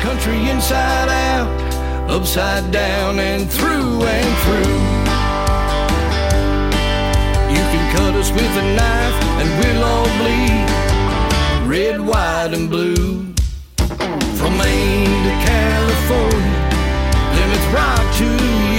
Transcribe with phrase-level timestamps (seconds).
[0.00, 1.48] country inside out,
[2.10, 4.80] upside down and through and through.
[7.54, 10.80] You can cut us with a knife and we'll all bleed
[11.70, 13.22] red, white, and blue.
[14.38, 16.60] From Maine to California,
[17.30, 18.28] Plymouth Rock to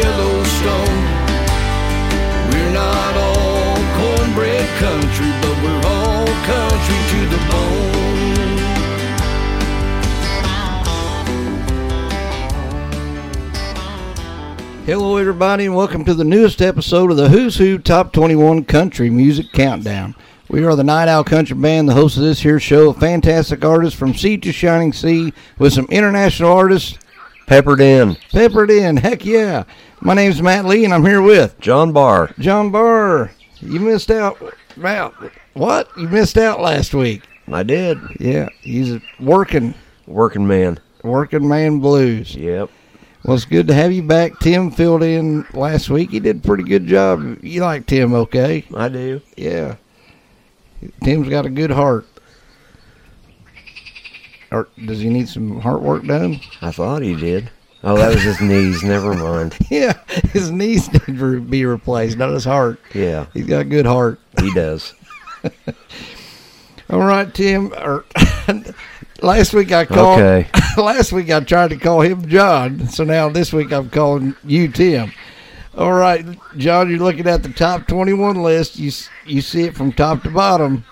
[0.02, 1.00] Yellowstone.
[2.52, 7.31] We're not all cornbread country, but we're all country to
[14.92, 19.10] Hello, everybody, and welcome to the newest episode of the Who's Hoo Top 21 Country
[19.10, 20.16] Music Countdown.
[20.50, 23.64] We are the Night Owl Country Band, the host of this here show, of fantastic
[23.64, 27.00] artists from sea to shining sea, with some international artists
[27.48, 28.16] Peppered in.
[28.34, 28.98] peppered in.
[28.98, 29.64] Heck yeah!
[30.02, 32.34] My name's Matt Lee, and I'm here with John Barr.
[32.38, 33.32] John Barr.
[33.62, 34.42] You missed out.
[34.76, 35.14] Wow,
[35.54, 35.88] what?
[35.98, 37.24] You missed out last week.
[37.50, 37.98] I did.
[38.20, 39.74] Yeah, he's a working,
[40.06, 40.82] Working man.
[41.02, 42.36] working man blues.
[42.36, 42.70] Yep.
[43.24, 44.40] Well, it's good to have you back.
[44.40, 46.10] Tim filled in last week.
[46.10, 47.38] He did a pretty good job.
[47.44, 48.64] You like Tim, okay?
[48.76, 49.22] I do.
[49.38, 49.76] Yeah.
[51.04, 52.08] Tim's got a good heart.
[54.52, 56.40] Or does he need some heart work done?
[56.62, 57.50] I thought he did.
[57.84, 58.84] Oh, that was his knees.
[58.84, 59.56] Never mind.
[59.70, 59.94] Yeah,
[60.34, 62.80] his knees need to be replaced, not his heart.
[62.94, 64.20] Yeah, He's got a good heart.
[64.40, 64.94] he does.
[66.90, 67.72] All right, Tim.
[67.74, 68.04] Or
[69.22, 70.20] last week I called.
[70.20, 70.50] Okay.
[70.78, 74.68] last week I tried to call him John, so now this week I'm calling you
[74.68, 75.12] Tim.
[75.78, 76.26] All right,
[76.58, 78.78] John, you're looking at the top 21 list.
[78.78, 78.92] You
[79.26, 80.84] you see it from top to bottom.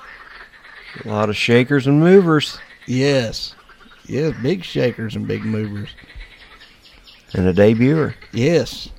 [1.03, 2.57] A lot of shakers and movers.
[2.85, 3.55] Yes,
[4.05, 5.89] yes, big shakers and big movers.
[7.33, 8.15] And a debuter.
[8.31, 8.89] Yes,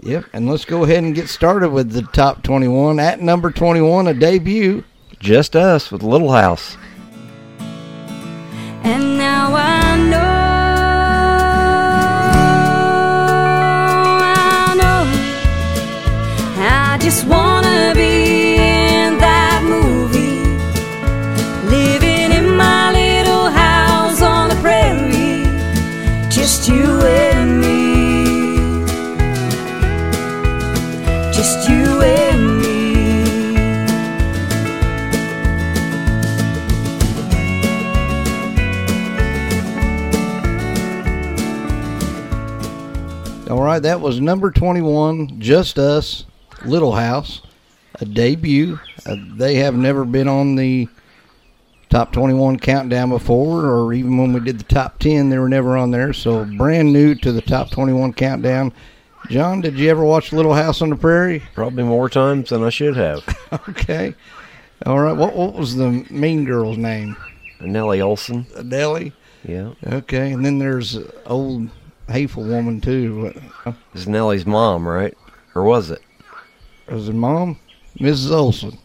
[0.00, 0.24] yep.
[0.32, 2.98] And let's go ahead and get started with the top 21.
[2.98, 4.84] At number 21, a debut.
[5.20, 6.76] Just us with Little House.
[8.82, 10.16] And now I know,
[14.64, 15.02] I know,
[16.62, 17.45] I just wanna
[43.76, 46.24] right, that was number 21, Just Us,
[46.64, 47.42] Little House,
[48.00, 48.80] a debut.
[49.04, 50.88] Uh, they have never been on the
[51.90, 55.76] top 21 countdown before, or even when we did the top 10, they were never
[55.76, 56.14] on there.
[56.14, 58.72] So brand new to the top 21 countdown.
[59.28, 61.42] John, did you ever watch Little House on the Prairie?
[61.54, 63.24] Probably more times than I should have.
[63.68, 64.14] Okay.
[64.84, 65.16] All right.
[65.16, 67.16] What what was the mean girl's name?
[67.60, 68.44] Nellie Oleson.
[68.64, 69.12] Nellie?
[69.44, 69.72] Yeah.
[69.86, 70.32] Okay.
[70.32, 71.70] And then there's old
[72.08, 73.22] hateful woman too.
[73.22, 73.36] What-
[73.66, 75.16] uh, It's Nellie's mom, right?
[75.54, 76.02] Or was it?
[76.88, 77.58] Was it mom?
[77.98, 78.30] Mrs.
[78.30, 78.78] Oleson.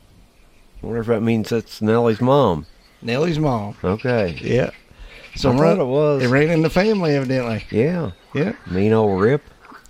[0.81, 2.65] I wonder if that means it's Nellie's mom.
[3.01, 3.75] Nellie's mom.
[3.83, 4.39] Okay.
[4.41, 4.71] Yeah.
[5.35, 6.23] So I thought it was.
[6.23, 7.65] It ran in the family, evidently.
[7.71, 8.11] Yeah.
[8.33, 8.53] Yeah.
[8.69, 9.41] Mean old Rip.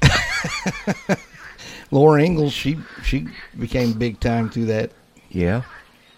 [1.91, 3.27] Laura Ingalls, she she
[3.59, 4.91] became big time through that
[5.29, 5.63] Yeah.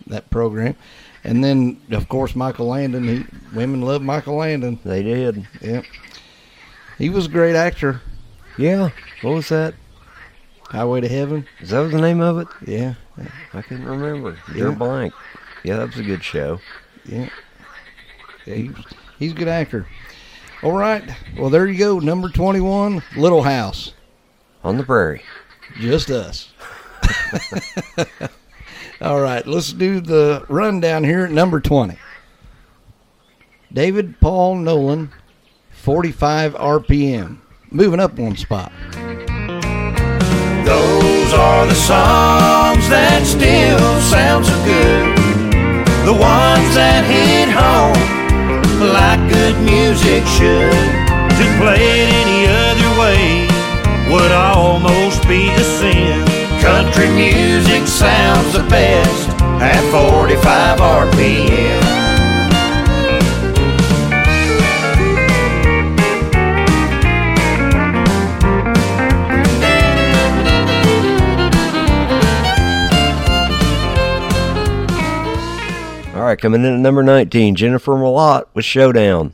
[0.07, 0.75] that program,
[1.23, 3.03] and then of course Michael Landon.
[3.07, 3.25] He
[3.55, 4.79] women love Michael Landon.
[4.85, 5.47] They did.
[5.61, 5.81] Yeah.
[6.97, 8.01] He was a great actor.
[8.57, 8.89] Yeah.
[9.21, 9.73] What was that?
[10.69, 11.47] Highway to Heaven.
[11.59, 12.47] Is that the name of it?
[12.65, 12.95] Yeah.
[13.53, 14.37] I couldn't remember.
[14.49, 14.55] Yeah.
[14.55, 15.13] You're blank.
[15.63, 16.59] Yeah, that was a good show.
[17.05, 17.29] Yeah.
[18.45, 18.55] Yeah.
[18.55, 18.71] He,
[19.19, 19.87] he's a good actor.
[20.61, 21.03] All right.
[21.37, 21.99] Well, there you go.
[21.99, 23.93] Number twenty-one, Little House.
[24.63, 25.21] On the prairie.
[25.79, 26.53] Just us.
[29.01, 31.97] All right, let's do the rundown here at number 20.
[33.73, 35.11] David Paul Nolan,
[35.83, 37.39] 45 RPM.
[37.69, 38.71] Moving up one spot.
[40.63, 45.11] Those are the songs that still sound so good.
[46.07, 47.99] The ones that hit home
[48.95, 50.71] like good music should.
[50.71, 53.43] To play it any other way
[54.07, 56.23] would almost be a sin.
[56.63, 59.29] Country music sounds the best
[59.59, 62.02] at 45 RPM.
[76.33, 79.33] Right, coming in at number 19, Jennifer Malott with Showdown.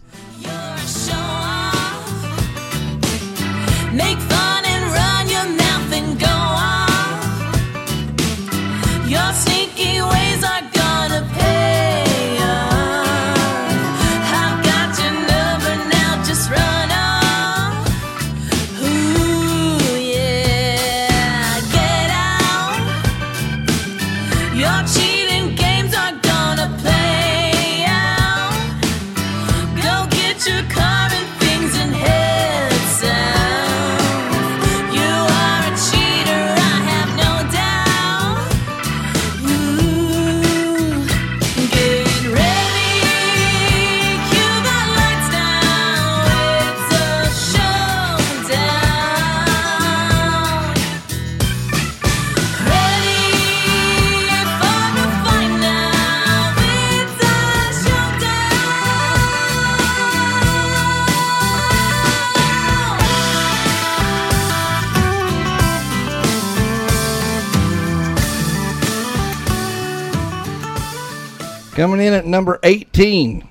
[72.00, 73.46] Coming in at number 18.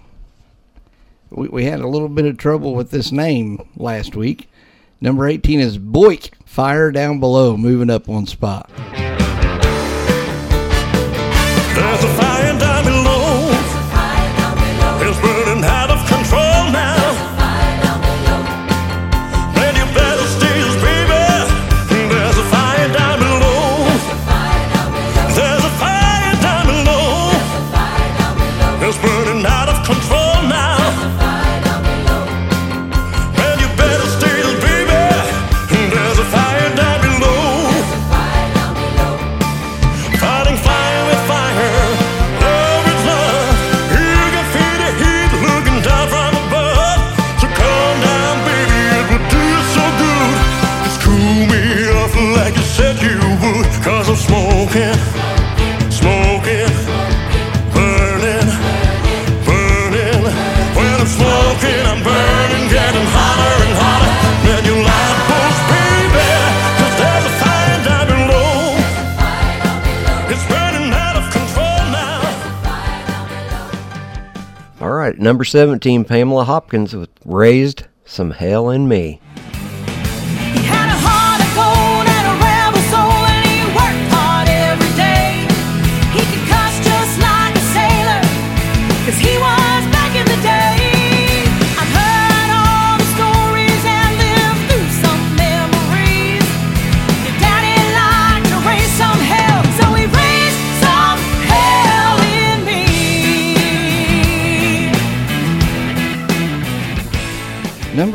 [1.28, 4.48] We, we had a little bit of trouble with this name last week.
[5.02, 8.70] Number 18 is Boik, Fire Down Below, moving up one spot.
[8.74, 9.04] There's
[12.04, 12.67] a fire down
[75.18, 79.20] number 17, Pamela Hopkins with Raised Some Hell in Me.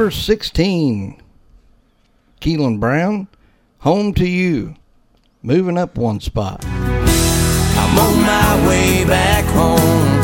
[0.04, 1.16] Number 16,
[2.42, 3.30] Keelan Brown,
[3.88, 4.76] Home to You,
[5.42, 6.66] moving up one spot.
[6.66, 10.20] I'm on my way back home.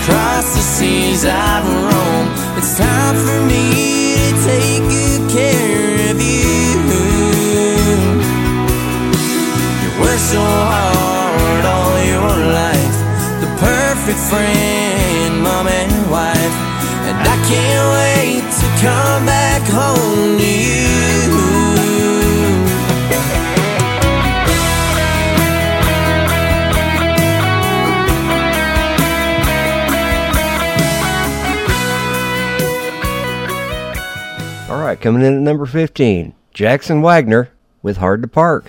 [0.00, 2.32] Across the seas I've roamed.
[2.56, 6.80] It's time for me to take good care of you.
[9.84, 12.96] You so hard all your life.
[13.44, 16.56] The perfect friend, mom and wife.
[17.04, 18.15] And I can't wait
[18.80, 20.66] come back home to you.
[34.68, 37.50] All right, coming in at number 15, Jackson Wagner
[37.82, 38.66] with Hard to Park.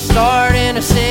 [0.00, 1.09] Start in a city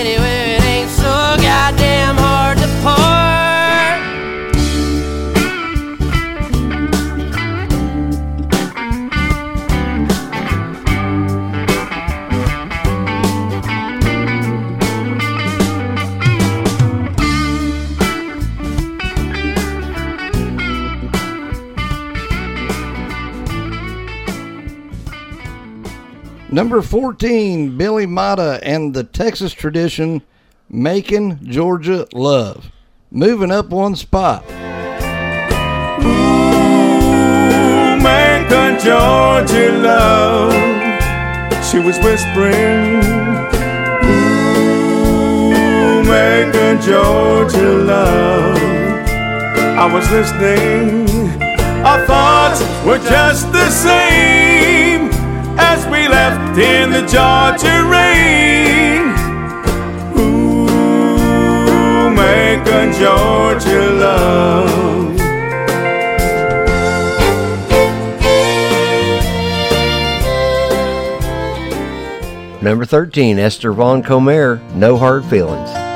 [26.60, 30.22] Number 14, Billy Mata and the Texas tradition,
[30.68, 32.70] Macon Georgia Love,
[33.12, 34.46] moving up one spot.
[38.04, 40.51] Macon, Georgia love.
[41.63, 43.06] She was whispering,
[44.04, 48.58] Ooh, Macon, Georgia love.
[49.80, 51.08] I was listening,
[51.86, 54.99] our thoughts were just the same
[55.62, 59.12] as we left in the Georgia rain.
[60.18, 65.10] Ooh, Macon, Georgia love.
[72.62, 75.88] Number 13, Esther Von Comer, No Hard Feelings.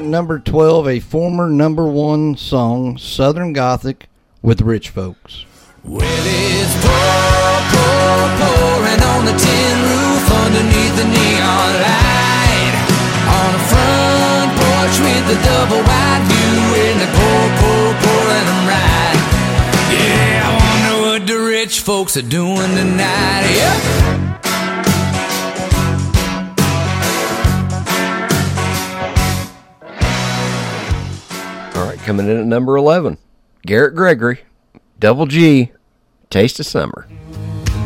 [0.00, 4.08] At number 12, a former number one song, Southern Gothic,
[4.40, 5.44] with Rich Folks.
[5.84, 12.74] Well, it's pour, pour, pouring on the tin roof underneath the neon light.
[13.28, 18.62] On a front porch with a double wide view, and the pour, pour, pouring them
[18.72, 19.20] right.
[19.92, 23.52] Yeah, I wonder what the rich folks are doing tonight.
[23.52, 24.49] Yeah.
[32.10, 33.18] Coming in at number 11,
[33.62, 34.40] Garrett Gregory,
[34.98, 35.70] Double G,
[36.28, 37.06] Taste of Summer.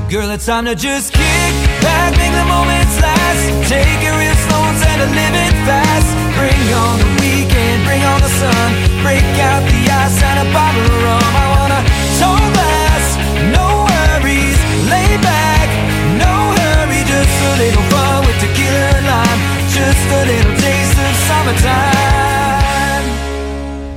[0.09, 1.53] Girl, it's time to just kick
[1.85, 3.69] back, make the moments last.
[3.69, 4.65] Take real slow
[5.69, 6.09] fast.
[6.41, 8.69] Bring on the weekend, bring on the sun.
[9.05, 11.21] Break out the ice and a bottle of rum.
[11.21, 11.81] I wanna
[13.53, 14.57] no worries,
[14.89, 15.69] lay back,
[16.17, 16.33] no
[16.65, 19.41] hurry, just a little fun with tequila and lime.
[19.69, 22.24] Just a little taste of summertime.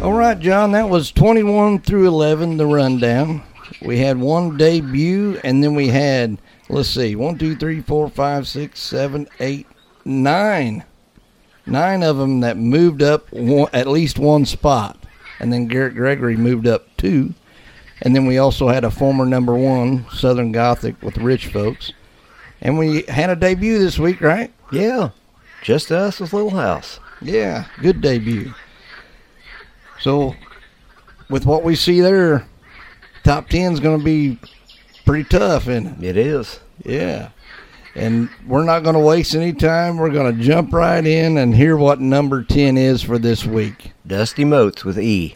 [0.08, 3.44] All right, John, that was 21 through 11, the rundown.
[3.82, 6.38] We had one debut, and then we had,
[6.70, 9.68] let's see, one, two, three, four, five, six, seven, eight,
[10.06, 10.86] nine.
[11.66, 14.98] Nine of them that moved up one, at least one spot.
[15.42, 17.34] And then Garrett Gregory moved up two.
[18.02, 21.92] And then we also had a former number one, Southern Gothic, with Rich Folks.
[22.62, 24.54] And we had a debut this week, right?
[24.72, 25.10] Yeah,
[25.62, 27.02] just us with Little House.
[27.22, 28.54] Yeah, good debut.
[30.00, 30.36] So,
[31.30, 32.48] with what we see there,
[33.24, 34.40] top 10 is going to be
[35.06, 36.60] pretty tough, and It is.
[36.86, 37.30] yeah.
[37.96, 39.98] And we're not going to waste any time.
[39.98, 43.94] We're going to jump right in and hear what number 10 is for this week.
[44.06, 45.34] Dusty Motes with E.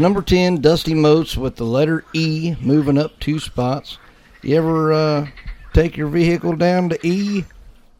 [0.00, 3.98] number 10, Dusty Moats, with the letter E, moving up two spots.
[4.42, 5.26] You ever uh,
[5.72, 7.44] take your vehicle down to E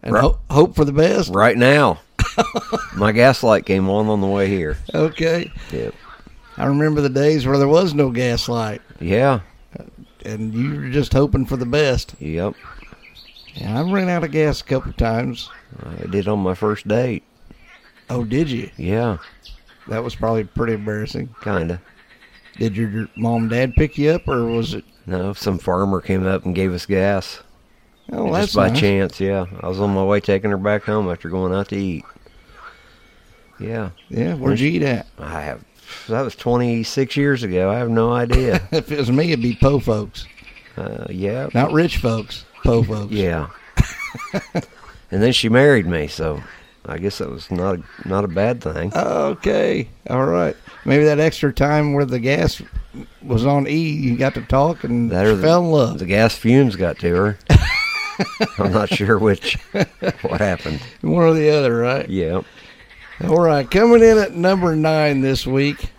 [0.02, 0.22] and Right.
[0.22, 1.30] ho- hope for the best?
[1.34, 2.00] Right now.
[2.94, 4.76] My gas light came on on the way here.
[4.94, 5.50] Okay.
[5.72, 5.94] Yep.
[6.56, 8.82] I remember the days where there was no gas light.
[9.00, 9.40] Yeah.
[10.24, 12.14] and you were just hoping for the best.
[12.20, 12.54] Yep.
[13.60, 15.50] And I've run out of gas a couple times.
[16.02, 17.22] I did on my first date.
[18.08, 18.70] Oh, did you?
[18.76, 19.18] Yeah.
[19.88, 21.34] That was probably pretty embarrassing.
[21.42, 21.80] Kinda.
[22.60, 24.84] Did your, mom and dad pick you up, or was it?
[25.06, 27.40] No, some farmer came up and gave us gas.
[28.12, 28.78] Oh, Just that's by nice.
[28.78, 29.46] chance, yeah.
[29.62, 32.04] I was on my way taking her back home after going out to eat.
[33.58, 33.90] Yeah.
[34.10, 35.06] Yeah, where'd you eat at?
[35.18, 35.64] I have
[36.08, 37.70] that was 26 years ago.
[37.70, 38.60] I have no idea.
[38.72, 40.26] If it was me, it'd be po folks,
[40.76, 41.48] uh, yeah.
[41.54, 42.44] not rich folks.
[42.62, 43.10] Po folks.
[43.10, 43.48] Yeah.
[45.10, 46.42] and then she married me, so
[46.86, 48.92] I guess that was not a, not a bad thing.
[48.94, 49.88] Okay.
[50.08, 50.56] All right.
[50.84, 52.60] Maybe that extra time where the gas
[53.22, 55.98] was on E, you got to talk and That or the- fell in love.
[55.98, 57.38] The gas fumes got to her.
[58.58, 59.56] I'm not sure which
[60.22, 60.80] what happened.
[61.02, 62.08] One or the other, right?
[62.08, 62.42] Yeah.
[63.24, 65.90] All right, coming in at number nine this week.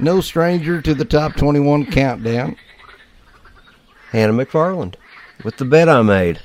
[0.00, 2.56] No stranger to the top 21 countdown.
[4.10, 4.94] Hannah McFarland
[5.44, 6.40] with the bed I made.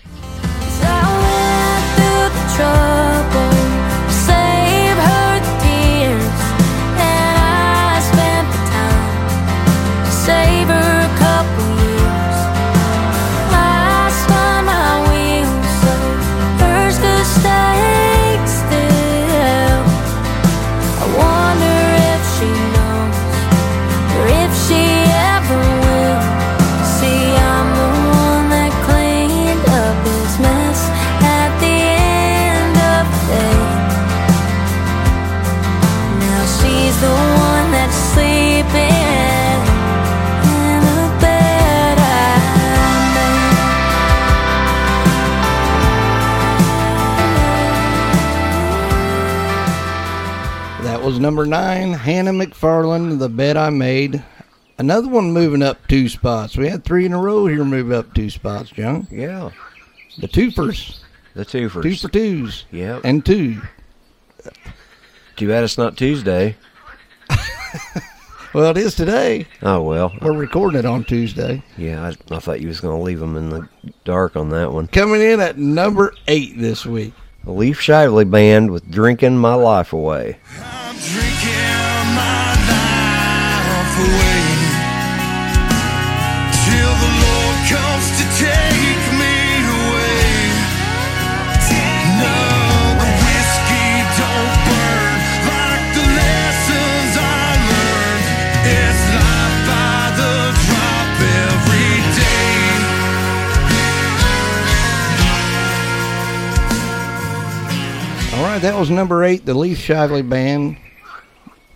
[51.23, 54.21] Number nine, Hannah McFarland, The Bed I Made.
[54.77, 56.57] Another one moving up two spots.
[56.57, 59.07] We had three in a row here move up two spots, John.
[59.09, 59.51] Yeah.
[60.17, 60.99] The twofers.
[61.33, 61.87] The two first.
[61.87, 62.65] Two for twos.
[62.71, 63.01] Yep.
[63.05, 63.61] And two.
[65.37, 66.57] Too bad it's not Tuesday.
[68.53, 69.47] Well, it is today.
[69.63, 70.13] Oh well.
[70.21, 71.63] We're recording it on Tuesday.
[71.75, 73.67] Yeah, I, I thought you was going to leave them in the
[74.03, 74.85] dark on that one.
[74.89, 77.15] Coming in at number eight this week.
[77.45, 80.37] The Leaf Shively Band with "Drinking My Life Away."
[108.63, 110.77] That was number eight, the Leaf Shively Band,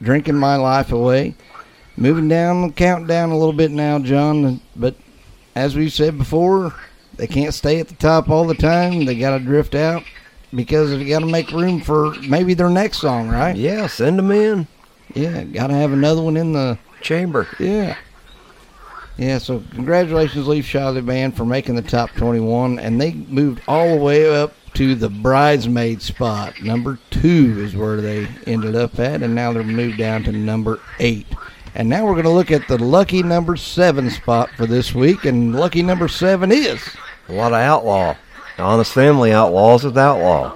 [0.02, 1.36] "Drinking My Life Away."
[1.96, 4.62] Moving down the countdown a little bit now, John.
[4.76, 4.96] But
[5.56, 6.74] as we've said before,
[7.16, 9.06] they can't stay at the top all the time.
[9.06, 10.04] They got to drift out
[10.54, 13.56] because they got to make room for maybe their next song, right?
[13.56, 14.68] Yeah, send them in.
[15.14, 17.48] Yeah, got to have another one in the Chamber.
[17.60, 17.96] yeah.
[19.18, 22.78] Yeah, so congratulations, Leaf Shively Band, for making the top 21.
[22.78, 26.62] And they moved all the way up to the bridesmaid spot.
[26.62, 30.80] Number two is where they ended up at, and now they're moved down to number
[31.00, 31.26] eight.
[31.74, 35.26] And now we're going to look at the lucky number seven spot for this week.
[35.26, 36.80] And lucky number seven is
[37.28, 38.16] A lot of outlaw.
[38.60, 40.56] Honest Family Outlaws with Outlaw.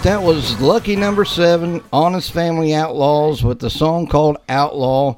[0.00, 5.16] Right, that was lucky number seven, Honest Family Outlaws, with the song called Outlaw,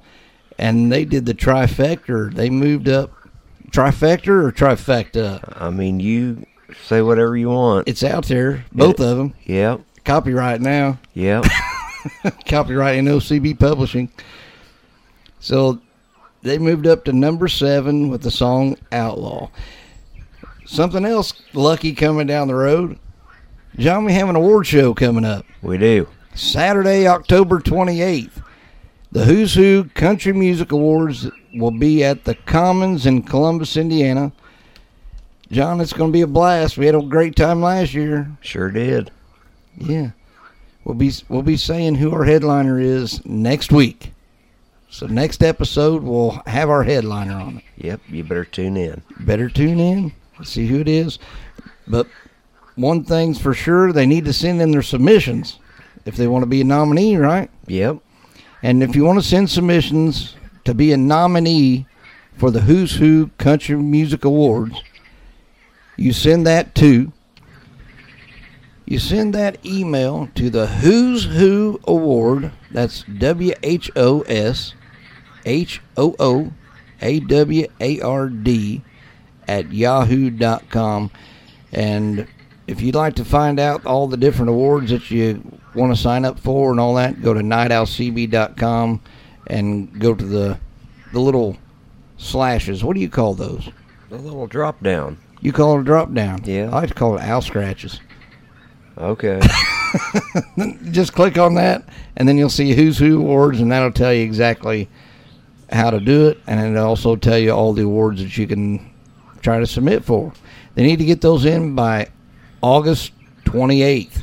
[0.59, 2.35] and they did the trifecta.
[2.35, 3.13] They moved up
[3.71, 5.61] trifecta or trifecta.
[5.61, 6.47] I mean, you
[6.85, 7.87] say whatever you want.
[7.89, 9.35] It's out there, both of them.
[9.45, 11.45] Yep, Copyright now, yep.
[12.47, 14.11] copyright NOCB Publishing.
[15.39, 15.81] So
[16.43, 19.51] they moved up to number seven with the song Outlaw.
[20.67, 22.99] Something else lucky coming down the road.
[23.77, 25.47] John, we have an award show coming up.
[25.63, 26.09] we do.
[26.35, 28.43] Saturday, October 28th.
[29.13, 34.33] The Who's Hoo Country Music Awards will be at the Commons in Columbus, Indiana.
[35.51, 36.79] John, it's going to be a blast.
[36.79, 38.31] We had a great time last year.
[38.41, 39.11] Sure did.
[39.77, 40.13] Yeah.
[40.85, 44.13] We'll be we'll be saying who our headliner is next week.
[44.91, 47.65] So next episode we'll have our headliner on it.
[47.77, 49.03] Yep, you better tune in.
[49.21, 51.19] Better tune in, see who it is.
[51.87, 52.09] But
[52.77, 55.59] one thing's for sure, they need to send in their submissions
[56.05, 57.51] if they want to be a nominee, right?
[57.67, 57.99] Yep,
[58.63, 61.87] And if you want to send submissions to be a nominee
[62.37, 64.83] for the Who's Hoo Country Music Awards,
[65.97, 67.13] you send that to
[68.93, 72.53] you send that email to the Who's Hoo Award.
[72.71, 74.75] That's W H O S
[75.47, 76.53] H O O
[77.01, 78.83] A W A R D
[79.49, 81.11] at yahoo.com.
[81.73, 82.27] And
[82.73, 85.43] if you'd like to find out all the different awards that you
[85.75, 89.01] want to sign up for and all that, go to nightowlcb.com
[89.47, 90.59] and go to the
[91.13, 91.59] the little
[92.17, 92.83] slashes.
[92.83, 93.69] What do you call those?
[94.09, 95.19] the little drop down.
[95.41, 96.43] You call it a drop down.
[96.45, 96.69] Yeah.
[96.71, 98.01] I like to call it owl scratches.
[98.97, 99.41] Okay.
[100.91, 101.83] Just click on that,
[102.17, 104.89] and then you'll see who's who awards, and that'll tell you exactly
[105.71, 108.93] how to do it, and it'll also tell you all the awards that you can
[109.41, 110.33] try to submit for.
[110.75, 112.09] They need to get those in by
[112.63, 113.13] August
[113.45, 114.23] 28th.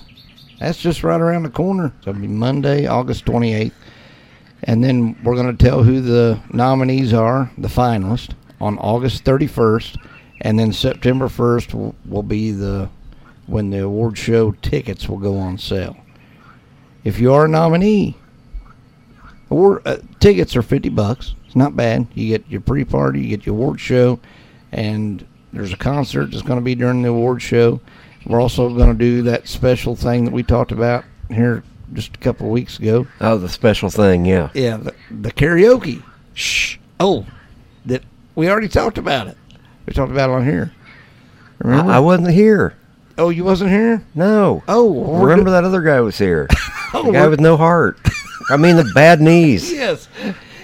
[0.59, 1.93] That's just right around the corner.
[2.01, 3.73] So it'll be Monday, August 28th.
[4.63, 9.97] And then we're going to tell who the nominees are, the finalists, on August 31st.
[10.41, 12.89] And then September 1st will, will be the
[13.49, 15.97] when the award show tickets will go on sale.
[17.03, 18.15] If you are a nominee,
[19.49, 21.33] award uh, tickets are fifty bucks.
[21.45, 22.07] It's not bad.
[22.13, 24.19] You get your pre-party, you get your award show,
[24.71, 27.81] and there's a concert that's going to be during the award show.
[28.29, 31.63] We're also going to do that special thing that we talked about here
[31.93, 33.07] just a couple of weeks ago.
[33.19, 34.49] Oh, the special thing, yeah.
[34.53, 36.03] Yeah, the, the karaoke.
[36.35, 36.77] Shh.
[36.99, 37.25] Oh,
[37.87, 38.03] that
[38.35, 39.37] we already talked about it.
[39.87, 40.71] We talked about it on here.
[41.63, 41.91] I, Remember?
[41.91, 42.77] I wasn't here.
[43.17, 44.05] oh, you wasn't here.
[44.13, 44.63] No.
[44.67, 46.47] Oh, Remember that other guy was here.
[46.93, 47.97] Oh, the guy with no heart.
[48.51, 49.71] I mean, the bad knees.
[49.79, 50.07] Yes.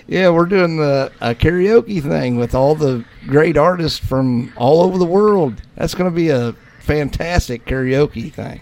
[0.08, 5.00] Yeah, we're doing the a karaoke thing with all the great artists from all over
[5.00, 5.60] the world.
[5.76, 6.54] That's going to be a
[6.86, 8.62] fantastic karaoke thing.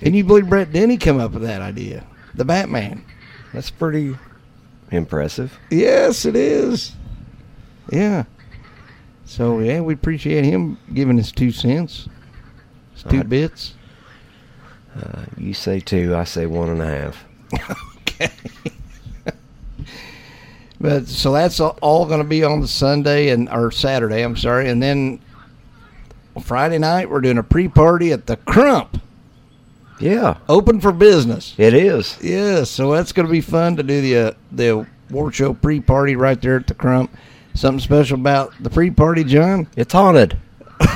[0.00, 2.04] Can you believe Brett Denny come up with that idea?
[2.34, 3.04] The Batman.
[3.52, 4.16] That's pretty
[4.90, 5.56] impressive.
[5.70, 6.92] Yes, it is.
[7.90, 8.24] Yeah.
[9.26, 12.08] So yeah, we appreciate him giving us two cents,
[12.94, 13.28] his two Alright.
[13.28, 13.74] bits.
[14.96, 17.24] Uh, you say two, I say one and a half.
[18.02, 18.30] Okay.
[20.80, 24.22] but so that's all- all going to be on the Sunday and or Saturday.
[24.22, 25.20] I'm sorry, and then
[26.40, 29.00] Friday night we're doing a pre-party at the Crump,
[30.00, 31.54] Yeah, open for business.
[31.58, 32.16] it is.
[32.22, 36.16] Yes, so that's going to be fun to do the uh, the award show pre-party
[36.16, 37.14] right there at the Crump.
[37.54, 39.68] Something special about the pre-party, John?
[39.76, 40.38] It's haunted.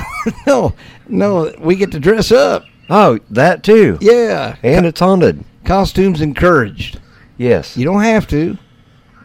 [0.45, 0.73] No,
[1.07, 2.65] no, we get to dress up.
[2.89, 3.97] Oh, that too.
[4.01, 5.45] Yeah, And it's haunted.
[5.63, 6.99] costumes encouraged.
[7.37, 7.77] Yes.
[7.77, 8.57] You don't have to,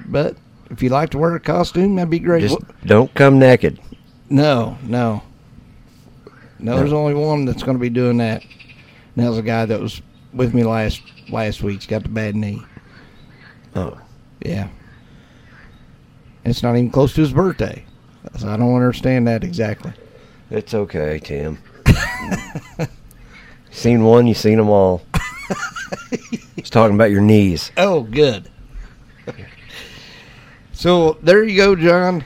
[0.07, 0.37] but
[0.71, 2.43] if you like to wear a costume, that'd be great.
[2.43, 3.81] Just don't come naked.
[4.31, 5.23] No, no.
[6.63, 8.43] No, there's only one that's going to be doing that.
[8.43, 10.01] And that was a guy that was
[10.33, 11.81] with me last last week.
[11.81, 12.63] He's got the bad knee.
[13.75, 14.01] Oh.
[14.41, 14.69] Yeah.
[16.45, 17.85] It's not even close to his birthday.
[18.39, 19.93] So I don't understand that exactly.
[20.51, 21.59] It's okay, Tim.
[23.71, 25.03] seen one, you seen them all.
[26.57, 27.73] He's talking about your knees.
[27.77, 28.49] Oh, good.
[30.73, 32.25] so there you go, John.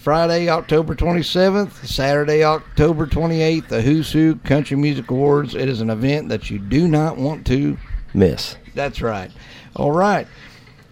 [0.00, 5.54] Friday, October 27th, Saturday, October 28th, the Who's Hoo Country Music Awards.
[5.54, 7.76] It is an event that you do not want to
[8.14, 8.56] Miss.
[8.74, 9.30] That's right.
[9.76, 10.26] All right.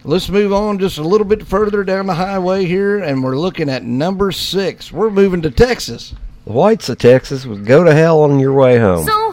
[0.03, 3.67] Let's move on just a little bit further down the highway here, and we're looking
[3.67, 4.91] at number six.
[4.91, 6.13] We're moving to Texas.
[6.45, 9.07] The whites of Texas would go to hell on your way home.
[9.07, 9.28] So,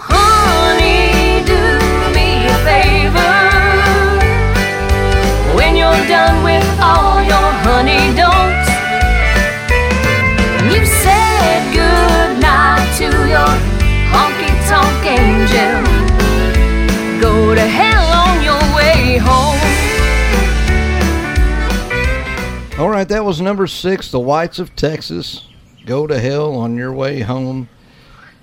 [22.79, 25.47] All right, that was number six, the Whites of Texas.
[25.87, 27.71] Go to hell on your way home.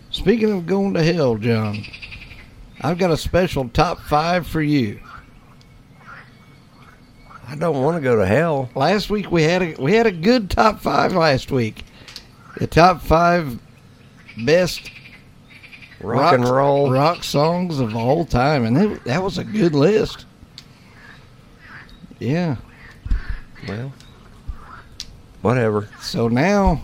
[0.10, 1.84] Speaking of going to hell, John,
[2.82, 5.00] I've got a special top five for you.
[7.48, 8.72] I don't want to go to hell.
[8.74, 11.84] Last week we had a we had a good top five last week.
[12.58, 13.60] The top five
[14.46, 14.90] best
[16.02, 16.90] Rock, and roll.
[16.90, 20.26] rock songs of all time, and that, that was a good list.
[22.18, 22.56] Yeah.
[23.68, 23.94] Well,
[25.44, 25.88] whatever.
[26.02, 26.82] So now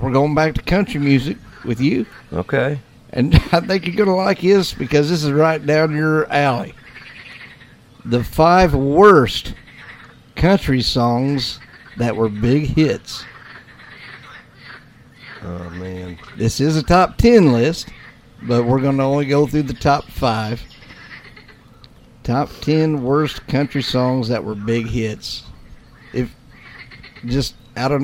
[0.00, 2.78] we're going back to country music with you, Okay.
[3.10, 6.74] and I think you're gonna like this because this is right down your alley.
[8.06, 9.54] The five worst
[10.36, 11.60] country songs
[11.96, 13.24] that were big hits.
[15.42, 16.18] Oh man.
[16.36, 17.88] This is a top 10 list,
[18.42, 20.62] but we're going to only go through the top five.
[22.22, 25.44] Top 10 worst country songs that were big hits.
[27.26, 28.02] Just out of,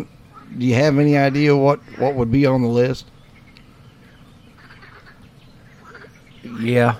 [0.59, 3.07] do you have any idea what, what would be on the list?
[6.61, 6.97] Yeah.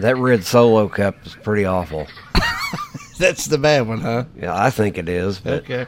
[0.00, 2.06] That red solo cup is pretty awful.
[3.18, 4.24] That's the bad one, huh?
[4.36, 5.86] Yeah, I think it is, but Okay.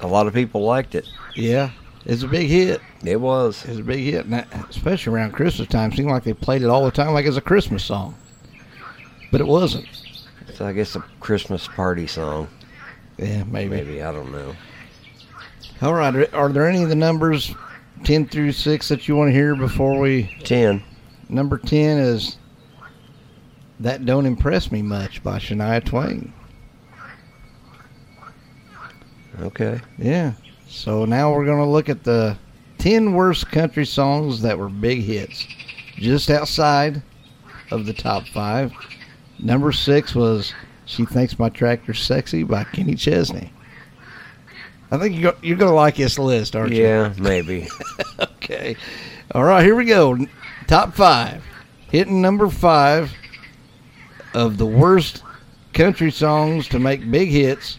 [0.00, 1.06] a lot of people liked it.
[1.36, 1.70] Yeah,
[2.06, 2.80] it's a big hit.
[3.04, 3.64] It was.
[3.66, 5.92] It's a big hit, and that, especially around Christmas time.
[5.92, 8.16] Seemed like they played it all the time, like it's a Christmas song,
[9.30, 9.86] but it wasn't.
[10.48, 12.48] It's, I guess a Christmas party song.
[13.20, 13.76] Yeah, maybe.
[13.76, 14.54] Maybe I don't know.
[15.82, 16.32] All right.
[16.32, 17.54] Are, there any of the numbers
[18.02, 20.34] ten through six that you want to hear before we?
[20.42, 20.82] Ten.
[21.28, 22.38] Number ten is
[23.78, 26.32] "That Don't Impress Me Much" by Shania Twain.
[29.40, 29.80] Okay.
[29.98, 30.32] Yeah.
[30.66, 32.38] So now we're going to look at the
[32.78, 35.46] ten worst country songs that were big hits,
[35.96, 37.02] just outside
[37.70, 38.72] of the top five.
[39.38, 40.54] Number six was
[40.90, 43.52] "She Thinks My Tractor's Sexy" by Kenny Chesney.
[44.90, 46.82] I think you're, you're going to like this list, aren't you?
[46.82, 47.68] Yeah, maybe.
[48.20, 48.20] Okay.
[48.20, 48.76] okay.
[49.32, 50.18] All right, here we go.
[50.66, 51.44] Top five.
[51.90, 53.12] Hitting number five
[54.34, 55.22] of the worst
[55.72, 57.78] country songs to make big hits.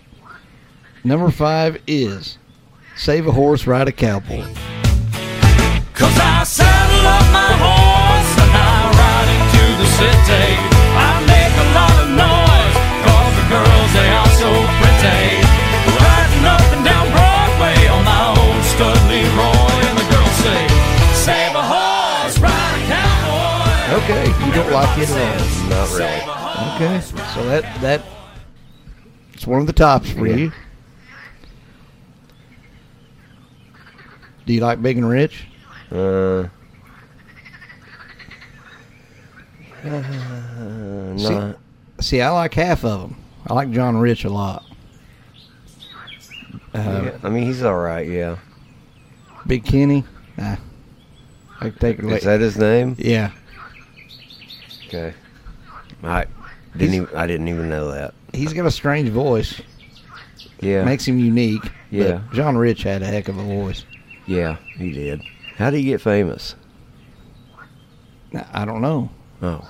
[1.04, 2.38] Number five is
[2.95, 4.43] Save a Horse, Ride a Cowboy.
[5.93, 10.70] Cause I saddle up my horse and I ride into the city.
[24.33, 24.45] Cowboy.
[24.45, 25.69] You don't like it at all.
[25.69, 26.21] Not really.
[26.75, 27.01] Okay,
[27.33, 28.01] so that that
[29.33, 30.35] it's one of the tops for Yeah.
[30.35, 30.51] you.
[34.45, 35.45] Do you like Big and Rich?
[35.91, 36.47] Uh, uh,
[41.17, 41.57] See- not,
[41.99, 43.15] See, I like half of them.
[43.47, 44.63] I like John Rich a lot.
[46.73, 48.07] Uh, yeah, I mean, he's all right.
[48.07, 48.37] Yeah.
[49.45, 50.03] Big Kenny,
[50.37, 50.55] nah.
[51.59, 52.15] I can take it away.
[52.15, 52.95] Is that his name?
[52.97, 53.31] yeah,
[54.93, 55.13] Okay.
[56.04, 56.25] I
[56.75, 56.95] didn't.
[56.95, 58.13] Even, I didn't even know that.
[58.34, 59.62] he's got a strange voice.
[60.60, 60.84] Yeah.
[60.84, 61.63] Makes him unique.
[61.91, 62.21] Yeah.
[62.27, 63.86] But John Rich had a heck of a voice.
[64.27, 65.21] yeah, he did.
[65.56, 66.56] How did he get famous?
[68.54, 69.10] I don't know.
[69.41, 69.67] Oh.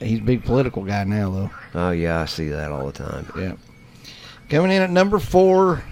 [0.00, 1.50] He's a big political guy now, though.
[1.74, 3.26] Oh yeah, I see that all the time.
[3.38, 3.54] Yeah.
[4.50, 5.82] Coming in at number four,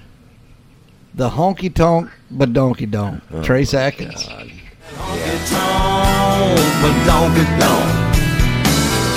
[1.14, 3.22] the honky tonk but donkey donk.
[3.32, 4.22] Oh, Trace Atkins.
[4.26, 8.05] Get on, but don't get gone.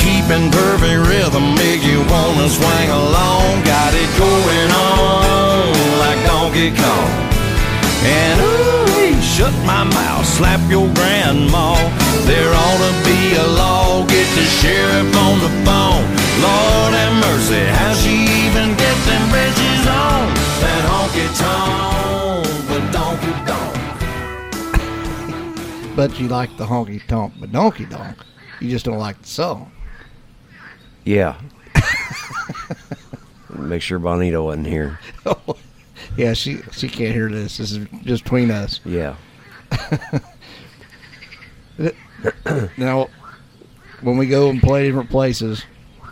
[0.10, 3.62] Keeping perfect rhythm make you wanna swing along.
[3.62, 5.70] Got it going on
[6.02, 7.12] like Donkey Kong.
[8.02, 11.78] And ooh, shut my mouth, slap your grandma.
[12.26, 16.06] There ought to be a law, get the sheriff on the phone.
[16.42, 20.26] Lord have mercy, how she even get them bridges on?
[20.62, 23.78] That honky tonk, but donkey donk.
[25.96, 28.18] But you like the honky tonk but donkey donk.
[28.60, 29.72] You just don't like the song.
[31.10, 31.40] Yeah.
[33.58, 35.00] Make sure Bonita wasn't here.
[36.18, 37.58] Yeah, she she can't hear this.
[37.58, 38.80] This is just between us.
[38.84, 39.16] Yeah.
[42.78, 43.08] Now,
[44.02, 45.64] when we go and play different places,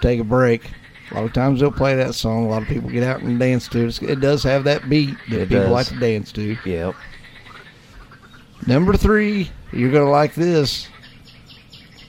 [0.02, 0.70] take a break.
[1.12, 2.46] A lot of times they'll play that song.
[2.46, 4.02] A lot of people get out and dance to it.
[4.02, 5.72] It does have that beat that It people does.
[5.72, 6.58] like to dance to.
[6.66, 6.96] Yep.
[8.66, 10.88] Number three, you're gonna like this.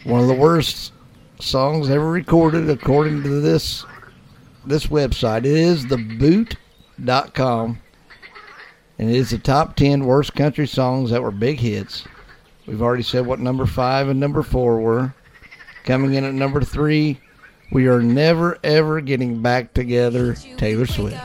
[0.04, 0.92] One of the worst
[1.40, 3.84] songs ever recorded, according to this
[4.66, 5.38] this website.
[5.38, 7.78] It is theboot.com,
[8.98, 12.04] and it is the top ten worst country songs that were big hits.
[12.66, 15.14] We've already said what number five and number four were.
[15.84, 17.18] Coming in at number three,
[17.72, 20.34] we are never ever getting back together.
[20.34, 21.18] Taylor Swift.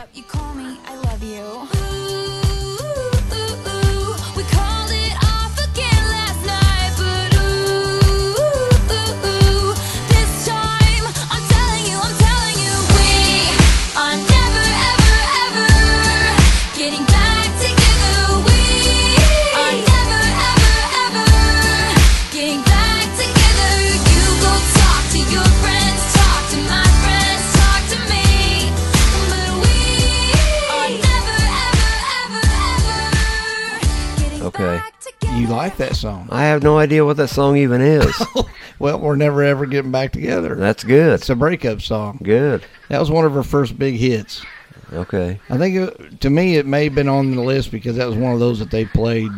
[35.44, 36.30] You like that song?
[36.32, 38.26] I have no idea what that song even is.
[38.80, 40.56] Well, we're never ever getting back together.
[40.56, 41.14] That's good.
[41.14, 42.20] It's a breakup song.
[42.22, 42.66] Good.
[42.90, 44.44] That was one of her first big hits.
[44.92, 45.40] Okay.
[45.50, 48.18] I think it, to me it may have been on the list because that was
[48.18, 49.32] one of those that they played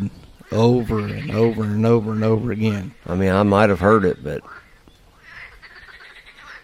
[0.51, 2.95] over and over and over and over again.
[3.05, 4.41] I mean, I might have heard it, but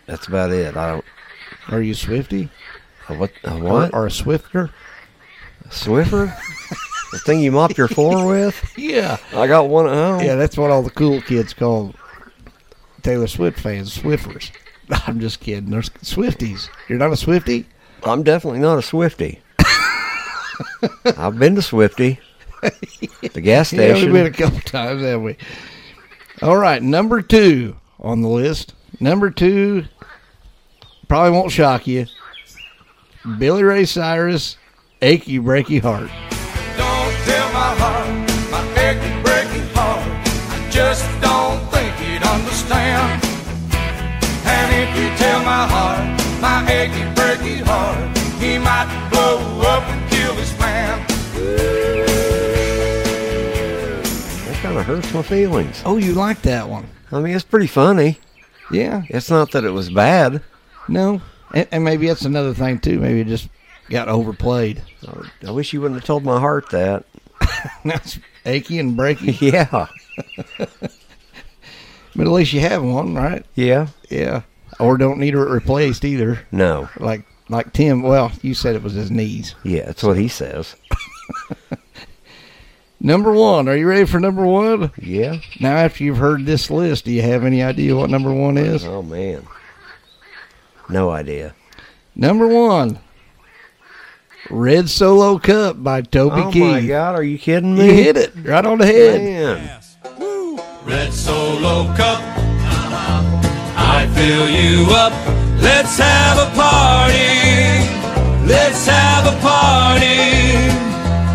[0.08, 0.76] that's about it.
[0.76, 1.06] I don't.
[1.70, 2.50] Are you Swifty?
[3.10, 3.32] A what?
[3.44, 3.94] A what?
[3.94, 4.72] Or, or a Swifter?
[5.70, 6.36] Swiffer?
[7.12, 8.74] the thing you mop your floor with?
[8.78, 9.18] Yeah.
[9.34, 10.22] I got one at home.
[10.24, 11.94] Yeah, that's what all the cool kids call
[13.04, 14.52] Taylor Swift fans, Swiffers.
[15.08, 15.70] I'm just kidding.
[15.70, 16.70] There's Swifties.
[16.90, 17.66] You're not a Swifty?
[18.04, 19.42] I'm definitely not a Swifty.
[21.18, 22.20] I've been to Swifty,
[23.34, 25.38] the gas Yeah, we've been a couple times, haven't we?
[26.42, 28.74] All right, number two on the list.
[29.00, 29.86] Number two
[31.08, 32.06] probably won't shock you.
[33.38, 34.58] Billy Ray Cyrus,
[35.02, 36.10] "Achy Breaky Heart."
[37.22, 38.08] Don't tell my heart,
[38.50, 40.02] my achy breaky heart.
[40.50, 43.24] I just don't think he'd understand.
[44.44, 50.10] And if you tell my heart, my achy breaky heart, he might blow up and
[50.10, 51.06] kill this man.
[54.48, 55.84] That kind of hurts my feelings.
[55.86, 56.88] Oh, you like that one?
[57.12, 58.18] I mean, it's pretty funny.
[58.72, 59.04] Yeah.
[59.10, 60.42] It's not that it was bad.
[60.88, 61.22] No,
[61.54, 63.00] and, and maybe that's another thing too.
[63.00, 63.48] Maybe it just
[63.90, 64.82] got overplayed.
[65.46, 67.06] I wish you wouldn't have told my heart that.
[67.86, 69.40] That's achy and breaky.
[69.42, 69.88] Yeah.
[72.14, 73.46] But at least you have one, right?
[73.56, 73.88] Yeah.
[74.10, 74.42] Yeah.
[74.82, 76.46] Or don't need it replaced either.
[76.52, 76.90] No.
[77.00, 78.02] Like like Tim.
[78.02, 79.56] Well, you said it was his knees.
[79.64, 80.76] Yeah, that's what he says.
[83.00, 83.68] Number one.
[83.68, 84.92] Are you ready for number one?
[85.02, 85.38] Yeah.
[85.60, 88.86] Now, after you've heard this list, do you have any idea what number one is?
[88.86, 89.48] Oh man.
[90.90, 91.56] No idea.
[92.16, 93.00] Number one.
[94.50, 96.64] Red Solo Cup by Toby Oh Keith.
[96.64, 97.86] my God, are you kidding me?
[97.86, 99.22] You hit it right on the head.
[99.22, 99.80] Man.
[100.86, 102.20] Red Solo Cup.
[103.78, 105.14] I fill you up.
[105.62, 107.88] Let's have a party.
[108.48, 110.10] Let's have a party.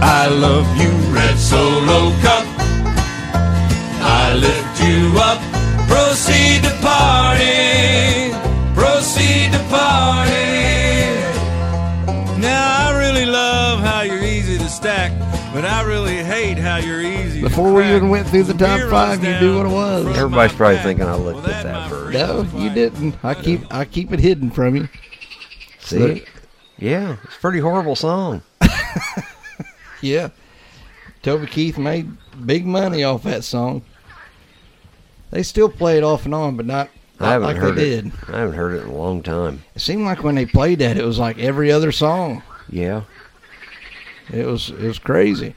[0.02, 2.44] I love you, Red Solo Cup.
[4.02, 5.40] I lift you up.
[5.88, 8.32] Proceed to party.
[8.74, 10.45] Proceed to party.
[15.56, 17.40] But I really hate how you're easy.
[17.40, 20.06] Before we even went through the top five, you knew what it was.
[20.18, 20.84] Everybody's probably back.
[20.84, 22.12] thinking I looked Well, at that might first.
[22.12, 23.14] No, you didn't.
[23.24, 24.88] I keep I keep it hidden from you.
[25.78, 26.24] See?
[26.78, 28.42] Yeah, it's a pretty horrible song.
[30.02, 30.28] Yeah.
[31.22, 32.10] Toby Keith made
[32.44, 33.82] big money off that song.
[35.30, 38.02] They still play it off and on, but not, I haven't like heard they it.
[38.04, 38.12] did.
[38.28, 39.64] I haven't heard it in a long time.
[39.74, 42.42] It seemed like when they played that, it was like every other song.
[42.68, 43.04] Yeah.
[44.32, 45.54] It was it was crazy.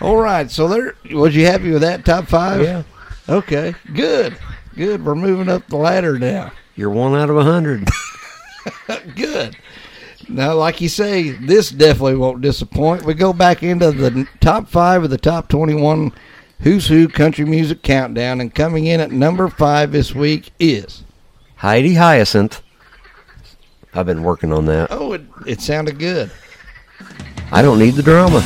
[0.00, 0.94] All right, so there.
[1.12, 2.62] Was you happy with that top five?
[2.62, 2.82] Yeah.
[3.28, 3.74] Okay.
[3.94, 4.38] Good.
[4.76, 5.04] Good.
[5.04, 6.52] We're moving up the ladder now.
[6.76, 7.88] You're one out of a hundred.
[9.16, 9.56] Good.
[10.28, 13.04] Now, like you say, this definitely won't disappoint.
[13.04, 16.12] We go back into the top five of the top 21
[16.60, 21.02] Who's Hoo Country Music Countdown, and coming in at number five this week is.
[21.56, 22.62] Heidi Hyacinth.
[23.94, 24.88] I've been working on that.
[24.90, 26.30] Oh, it, it sounded good.
[27.50, 28.42] I don't need the drama.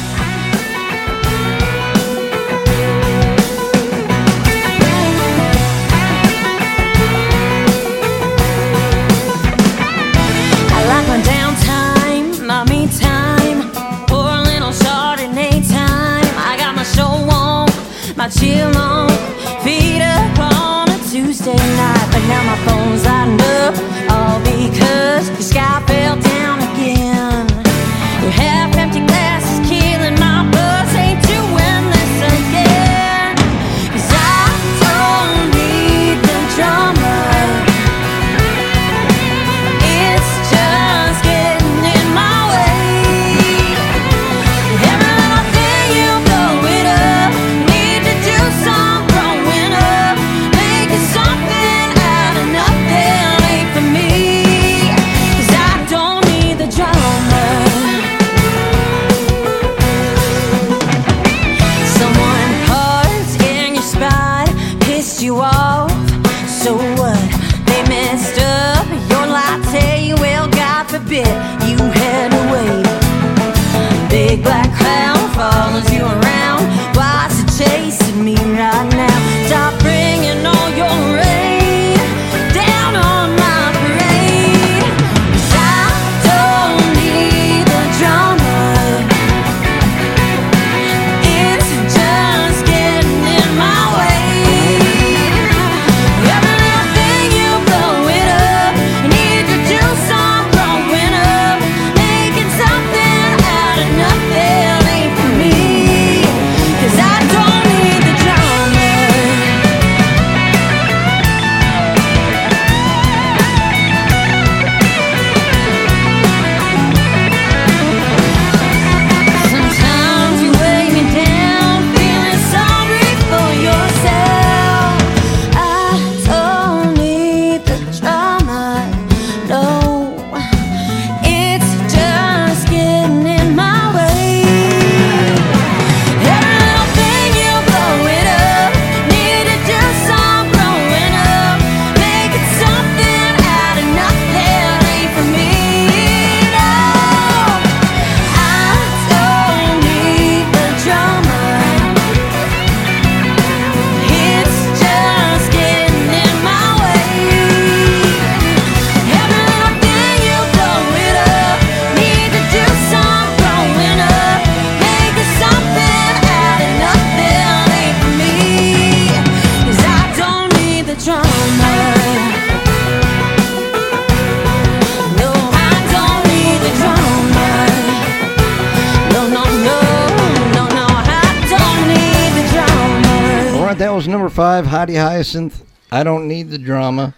[184.33, 185.63] Five, Heidi Hyacinth.
[185.91, 187.15] I don't need the drama.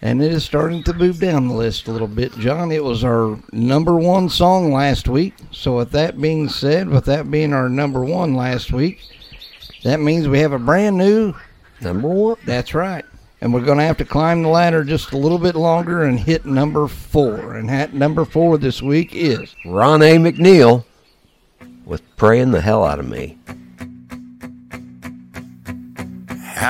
[0.00, 2.70] And it is starting to move down the list a little bit, John.
[2.70, 5.34] It was our number one song last week.
[5.50, 9.00] So, with that being said, with that being our number one last week,
[9.82, 11.34] that means we have a brand new.
[11.80, 12.36] Number one.
[12.44, 13.04] That's right.
[13.40, 16.18] And we're going to have to climb the ladder just a little bit longer and
[16.18, 17.56] hit number four.
[17.56, 20.16] And that number four this week is Ron A.
[20.16, 20.84] McNeil
[21.84, 23.36] with Praying the Hell Out of Me.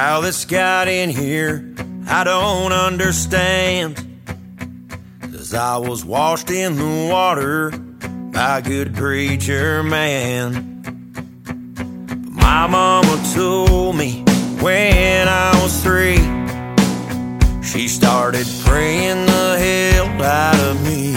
[0.01, 1.75] How this got in here,
[2.07, 3.97] I don't understand.
[5.21, 7.73] Cause I was washed in the water
[8.33, 10.83] by good preacher man.
[12.07, 14.23] But my mama told me
[14.61, 16.23] when I was three,
[17.61, 21.13] she started praying the hell out of me.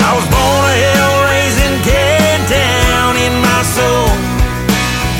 [0.00, 4.08] I was born a hell raising kid down in my soul.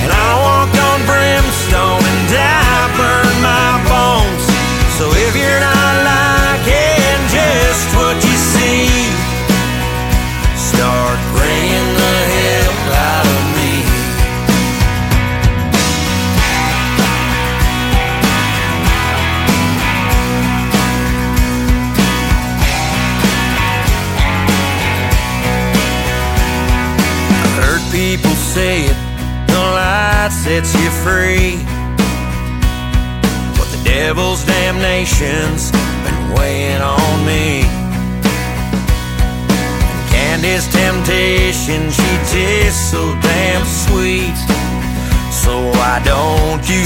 [0.04, 0.63] And I and
[2.36, 4.44] I burned my bones.
[4.98, 8.86] So if you're not liking just what you see,
[10.56, 13.72] start praying the hell out of me.
[27.42, 28.98] I've heard people say it,
[29.48, 31.23] the light sets you free.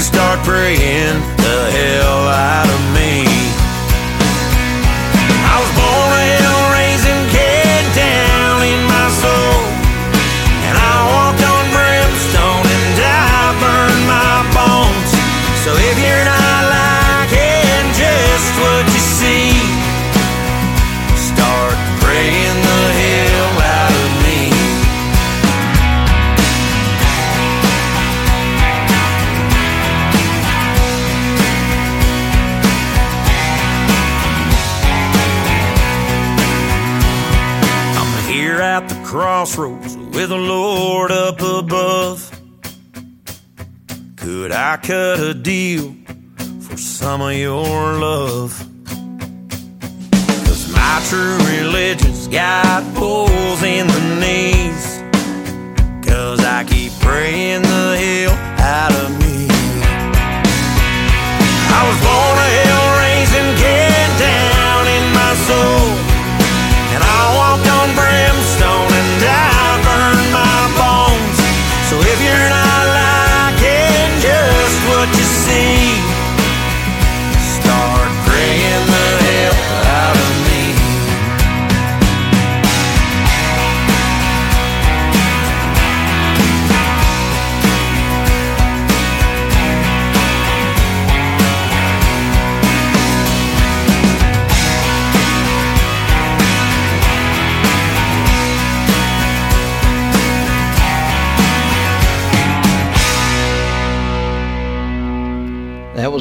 [0.09, 2.98] Start praying the hell out of me?
[44.69, 45.95] I cut a deal
[46.61, 48.53] for some of your love?
[50.45, 55.01] Cause my true religion's got holes in the knees.
[56.07, 59.47] Cause I keep praying the hell out of me.
[61.73, 65.97] I was born a hell raising kid down in my soul.
[66.93, 68.38] And I walked on brimstone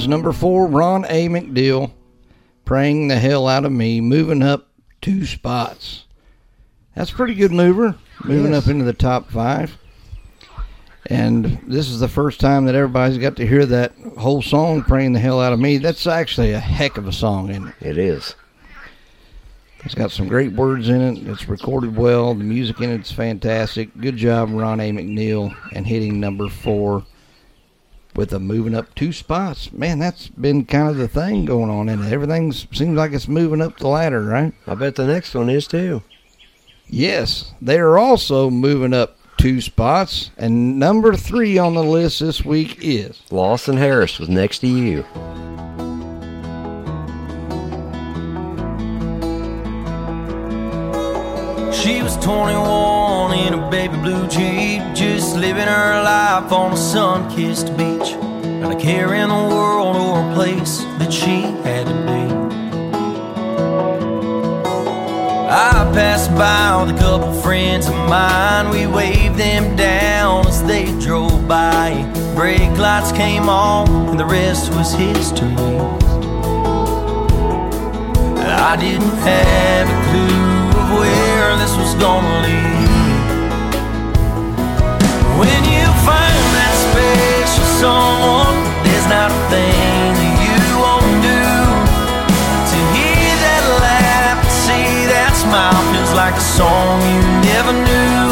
[0.09, 1.29] number four, Ron A.
[1.29, 1.93] McDill,
[2.65, 4.69] praying the hell out of me, moving up
[5.01, 6.05] two spots.
[6.95, 7.95] That's a pretty good mover,
[8.25, 8.65] moving Yes.
[8.65, 9.77] up into the top five.
[11.07, 15.13] And this is the first time that everybody's got to hear that whole song, praying
[15.13, 15.79] the hell out of me.
[15.79, 17.75] That's actually a heck of a song, isn't it?
[17.81, 18.35] It is.
[19.85, 21.27] It's got some great words in it.
[21.29, 22.35] It's recorded well.
[22.35, 23.97] The music in it's fantastic.
[23.99, 24.91] Good job, Ron A.
[24.93, 27.05] McNeil, and hitting number four
[28.19, 29.73] with a moving up two spots.
[29.73, 32.05] Man, that's been kind of the thing going on and.
[32.13, 34.53] Everything seems like it's moving up the ladder, right?
[34.67, 36.03] I bet the next one is too.
[36.89, 40.33] Yes, they are also moving up two spots.
[40.37, 45.05] And number three on the list this week is Lawson Harris was next to you.
[51.89, 57.35] She was 21 in a baby blue Jeep, just living her life on a sun
[57.35, 58.15] kissed beach.
[58.61, 62.25] Not a care in the world or a place that she had to be.
[65.49, 68.69] I passed by with a couple friends of mine.
[68.69, 72.05] We waved them down as they drove by.
[72.35, 75.49] Brake lights came on, and the rest was history.
[78.45, 80.58] I didn't have a clue
[80.97, 82.89] where this was gonna lead.
[85.37, 91.45] When you find that special someone, there's not a thing that you won't do.
[92.73, 97.21] To hear that laugh, to see that smile feels like a song you
[97.53, 98.25] never knew.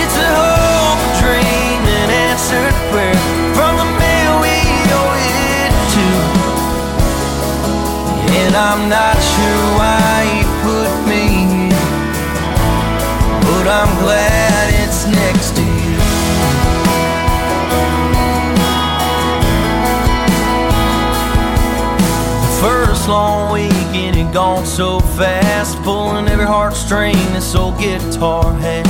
[0.00, 3.20] It's a hope, a dream, an answered prayer
[3.52, 4.56] from the man we
[4.96, 6.08] owe it to.
[8.32, 10.03] And I'm not sure why.
[13.64, 15.96] But I'm glad it's next to you.
[22.42, 28.84] The first long weekend had gone so fast, pulling every heartstring this old guitar had.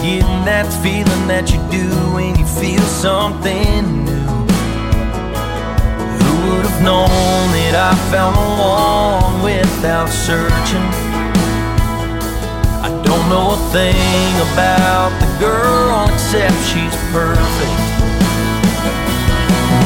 [0.00, 4.28] Getting that feeling that you do when you feel something new.
[6.20, 7.08] Who would have known
[7.56, 11.03] that I found the one without searching?
[13.28, 17.80] Know a thing about the girl except she's perfect.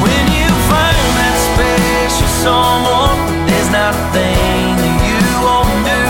[0.03, 6.05] When you find that special someone, there's not a thing that you won't do.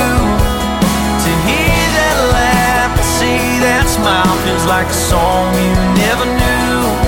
[1.20, 7.07] To hear that laugh, to see that smile feels like a song you never knew.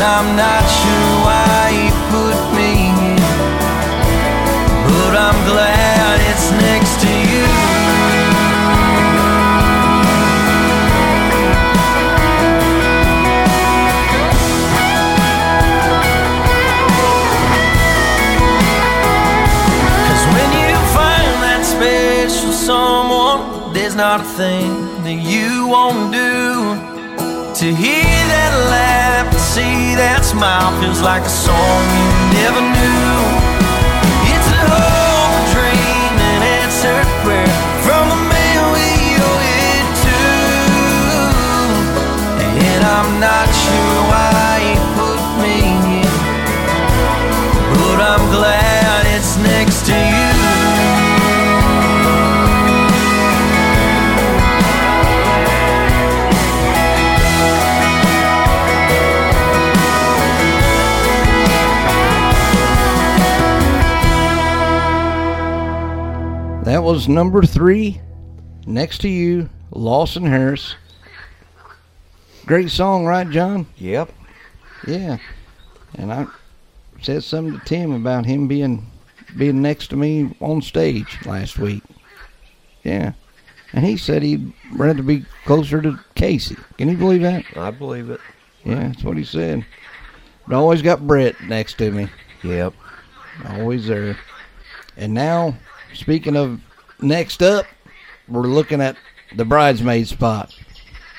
[0.00, 2.70] And I'm not sure why he put me
[3.00, 3.18] here,
[4.86, 7.46] but I'm glad it's next to you.
[20.06, 24.70] Cause when you find that special someone, there's not a thing
[25.02, 26.28] that you won't do.
[27.58, 28.07] To hear
[30.38, 32.08] smile feels like a song you
[32.38, 33.14] never knew.
[34.32, 38.86] It's a hope, dream, an answered prayer from the man we
[39.28, 40.20] owe it to.
[42.70, 43.67] And I'm not sure
[66.88, 68.00] was number three,
[68.66, 70.74] next to you, Lawson Harris.
[72.46, 73.66] Great song, right, John?
[73.76, 74.10] Yep.
[74.86, 75.18] Yeah.
[75.96, 76.26] And I
[77.02, 78.86] said something to Tim about him being
[79.36, 81.82] being next to me on stage last week.
[82.84, 83.12] Yeah.
[83.74, 86.56] And he said he'd rather be closer to Casey.
[86.78, 87.44] Can you believe that?
[87.54, 88.20] I believe it.
[88.64, 89.62] Yeah, that's what he said.
[90.46, 92.08] But I always got Brett next to me.
[92.42, 92.72] Yep.
[93.46, 94.16] Always there.
[94.96, 95.54] And now,
[95.92, 96.62] speaking of
[97.00, 97.66] next up,
[98.28, 98.96] we're looking at
[99.34, 100.54] the bridesmaid spot.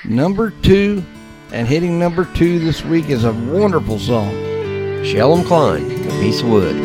[0.04, 1.04] Number two,
[1.52, 4.32] and hitting number two this week is a wonderful song.
[5.04, 6.76] Shellum Klein, a piece of wood.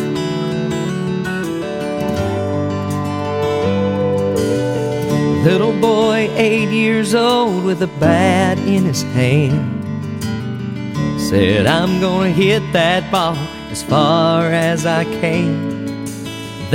[5.43, 9.84] Little boy, eight years old, with a bat in his hand,
[11.22, 13.36] said, I'm gonna hit that ball
[13.70, 15.74] as far as I can.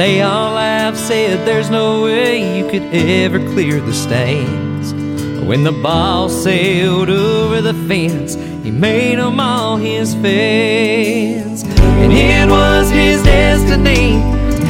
[0.00, 4.94] They all laughed, said, There's no way you could ever clear the stands.
[5.44, 8.34] When the ball sailed over the fence,
[8.64, 11.64] he made made 'em all his fans.
[12.00, 14.12] And it was his destiny,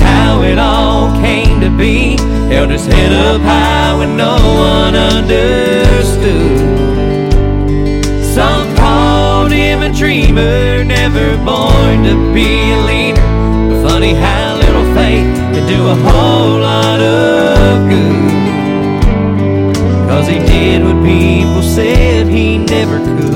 [0.09, 2.17] how it all came to be.
[2.53, 4.37] Held his head up high when no
[4.73, 6.59] one understood.
[8.35, 13.89] Some called him a dreamer, never born to be a leader.
[13.89, 14.50] Funny how
[15.61, 18.31] can do a whole lot of good.
[20.09, 23.33] Cause he did what people said he never could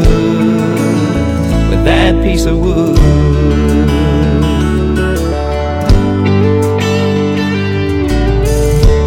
[1.71, 2.97] with that piece of wood.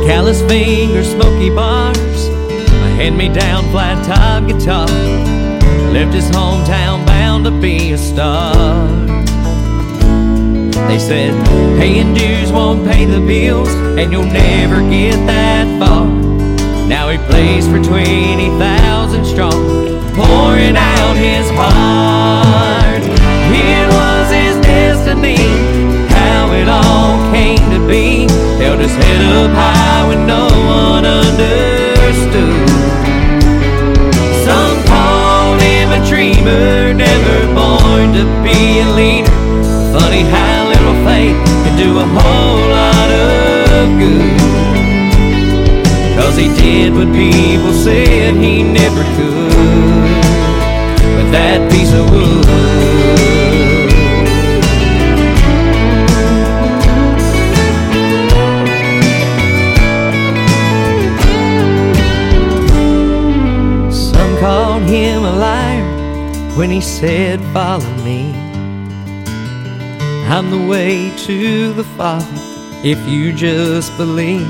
[0.05, 4.87] Callous fingers, smoky bars, a hand-me-down flat top guitar.
[5.91, 9.16] Left his hometown bound to be a star.
[10.87, 11.33] They said
[11.77, 13.69] paying dues won't pay the bills,
[13.99, 16.07] and you'll never get that far.
[16.87, 19.51] Now he plays for 20,000 strong,
[20.15, 23.03] pouring out his heart.
[23.03, 25.35] It was his destiny,
[26.07, 28.25] how it all came to be.
[28.63, 32.69] Held his head up high when no one understood.
[34.47, 39.35] Some called him a dreamer, never born to be a leader.
[39.91, 40.66] Funny how
[41.17, 43.09] faith can do a whole lot
[43.79, 44.37] of good.
[46.17, 50.09] Cause he did what people said he never could
[51.17, 52.45] with that piece of wood.
[64.11, 65.87] Some called him a liar
[66.57, 68.16] when he said, Follow me.
[70.29, 72.25] I'm the way to the Father
[72.83, 74.45] if you just believe.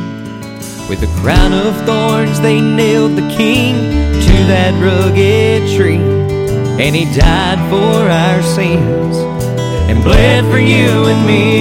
[0.90, 6.02] With a crown of thorns, they nailed the king to that rugged tree.
[6.84, 9.18] And he died for our sins
[9.88, 11.60] and bled for you and me.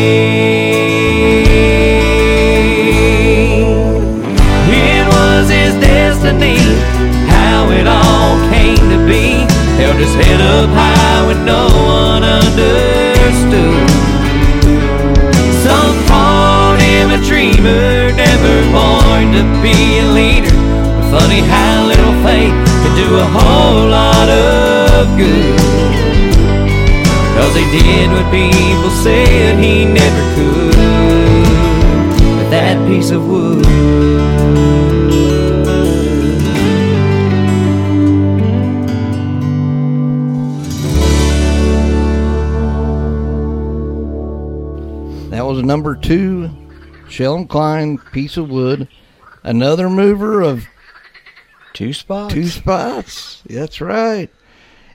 [4.73, 6.57] It was his destiny,
[7.29, 9.45] how it all came to be.
[9.77, 12.96] Held his head up high when no one understood.
[19.17, 20.51] Born to be a leader.
[21.11, 22.55] Funny how little faith
[22.97, 25.59] do a whole lot of good.
[27.35, 30.77] Cause he did what people said he never could
[32.37, 33.65] with that piece of wood.
[45.31, 46.51] That was number two,
[47.09, 48.89] Shell Klein, piece of wood.
[49.47, 50.67] Another mover of
[51.73, 52.35] Two spots.
[52.35, 53.43] two spots.
[53.49, 54.29] That's right.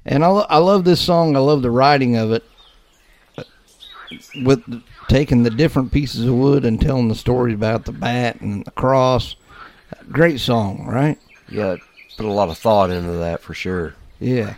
[0.05, 1.35] And I, lo- I love this song.
[1.35, 2.43] I love the writing of it.
[4.43, 4.61] With
[5.07, 8.71] taking the different pieces of wood and telling the story about the bat and the
[8.71, 9.35] cross.
[10.11, 11.17] Great song, right?
[11.49, 11.77] Yeah,
[12.17, 13.95] put a lot of thought into that for sure.
[14.19, 14.55] Yeah.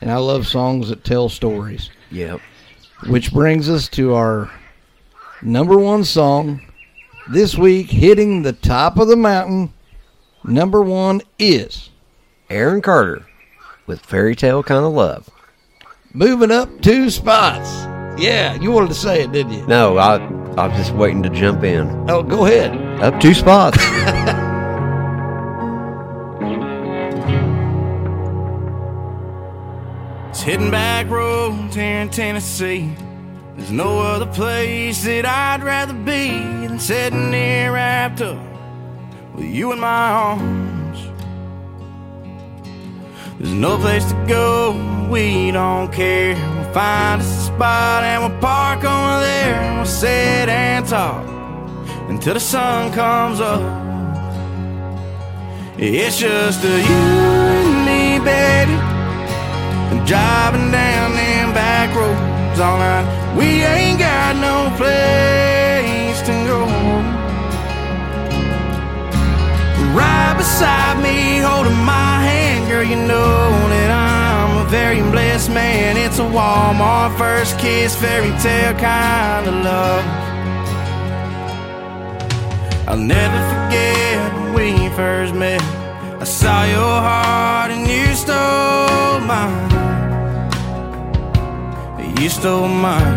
[0.00, 1.90] And I love songs that tell stories.
[2.10, 2.40] Yep.
[3.08, 4.50] Which brings us to our
[5.42, 6.60] number one song
[7.30, 9.72] this week, hitting the top of the mountain.
[10.44, 11.90] Number one is
[12.48, 13.26] Aaron Carter
[13.86, 15.28] with Fairy Tale Kind of Love.
[16.14, 17.68] moving up two spots.
[18.20, 19.66] Yeah, you wanted to say it, didn't you?
[19.66, 20.16] No, I
[20.58, 21.88] I'm just waiting to jump in.
[22.10, 22.76] Oh, go ahead.
[23.02, 23.78] Up two spots.
[30.30, 32.94] It's hitting back roads here in Tennessee.
[33.58, 38.38] There's no other place that I'd rather be than sitting here wrapped up
[39.34, 41.00] with you in my arms.
[43.40, 46.36] There's no place to go, we don't care.
[46.36, 51.26] We'll find us a spot and we'll park over there and we'll sit and talk
[52.08, 53.60] until the sun comes up.
[55.76, 58.76] It's just you and me, baby.
[60.06, 63.17] Driving down them back roads all night.
[63.36, 66.60] We ain't got no place to go.
[69.94, 75.96] Right beside me, holding my hand, girl, you know that I'm a very blessed man.
[75.96, 80.04] It's a Walmart first kiss, fairy tale kind of love.
[82.88, 85.62] I'll never forget when we first met.
[86.20, 89.67] I saw your heart and you stole mine.
[92.20, 93.16] You stole mine.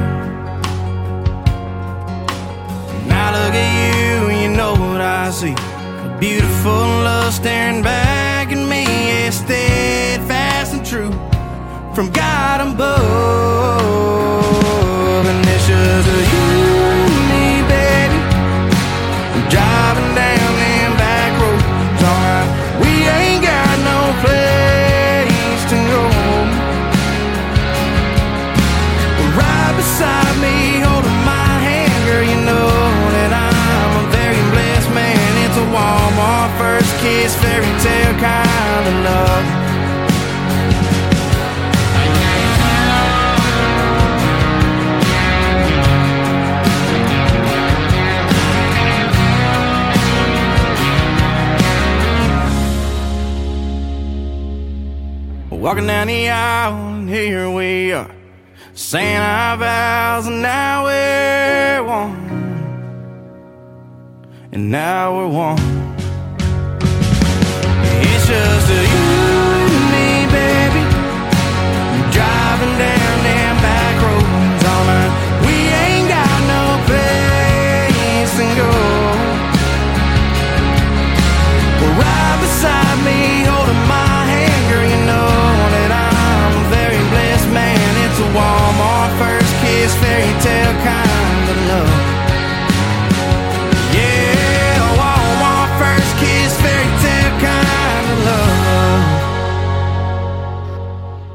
[3.08, 5.54] Now look at you, and you know what I see.
[5.54, 8.84] A beautiful love staring back at me.
[8.84, 11.12] Yeah, steadfast and true
[11.96, 12.61] from God
[55.72, 58.14] Walking down the aisle, and here we are,
[58.74, 62.16] saying our vows, and now we're one.
[64.52, 65.60] And now we're one.
[68.02, 69.21] It's just you
[89.92, 91.90] kiss, fairy tale kind of love.
[93.94, 99.04] Yeah, oh, first kiss, fairy tale kind of love.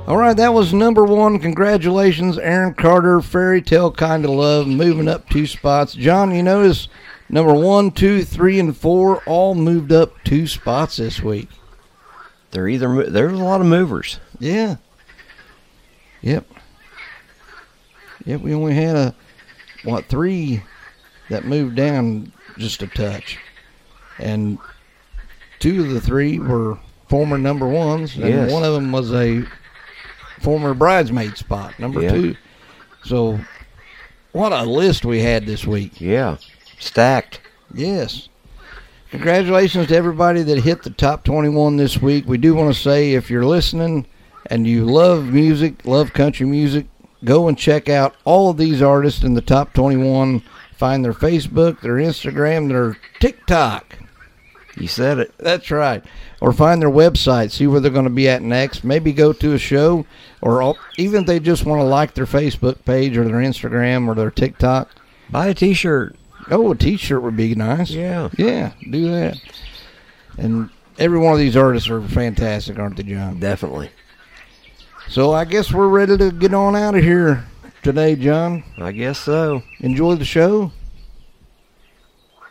[0.09, 1.39] All right, that was number one.
[1.39, 3.21] Congratulations, Aaron Carter.
[3.21, 5.95] Fairy tale kind of love, moving up two spots.
[5.95, 6.89] John, you notice
[7.29, 11.49] number one, two, three, and four all moved up two spots this week.
[12.53, 14.21] They're either there's a lot of movers.
[14.39, 14.77] Yeah.
[16.23, 16.47] Yep.
[18.27, 19.15] Yep, we only had a
[19.85, 20.63] what three
[21.31, 23.39] that moved down just a touch,
[24.19, 24.59] and
[25.59, 28.51] two of the three were former number ones, and Yes.
[28.53, 29.45] one of them was a
[30.41, 32.11] former bridesmaid spot, number Yeah.
[32.11, 32.37] two.
[33.05, 33.39] So,
[34.33, 36.01] what a list we had this week.
[36.01, 36.37] Yeah.
[36.79, 37.41] Stacked.
[37.73, 38.29] Yes.
[39.11, 42.25] Congratulations to everybody that hit the top 21 this week.
[42.27, 44.05] We do want to say if you're listening
[44.51, 46.87] and you love music, love country music,
[47.25, 50.43] go and check out all of these artists in the top 21.
[50.77, 53.99] Find their Facebook, their Instagram, their TikTok.
[54.77, 55.33] You said it.
[55.39, 56.05] That's right.
[56.41, 58.85] Or find their website, see where they're going to be at next.
[58.85, 60.05] Maybe go to a show,
[60.43, 64.15] or even if they just want to like their Facebook page or their Instagram or
[64.15, 64.91] their TikTok.
[65.31, 66.17] Buy a T-shirt.
[66.51, 67.91] Oh, a T-shirt would be nice.
[67.91, 68.29] Yeah.
[68.37, 69.41] Yeah, do that.
[70.37, 73.41] And every one of these artists are fantastic, aren't they, John?
[73.41, 73.91] Definitely.
[75.09, 77.45] So I guess we're ready to get on out of here
[77.83, 78.65] today, John.
[78.79, 79.63] I guess so.
[79.81, 80.73] Enjoy the show.